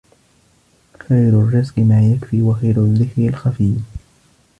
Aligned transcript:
خَيْرُ 0.99 1.39
الرِّزْقِ 1.41 1.79
مَا 1.79 2.05
يَكْفِي 2.11 2.41
وَخَيْرُ 2.41 2.75
الذِّكْرِ 2.83 3.21
الْخَفِيُّ 3.27 3.75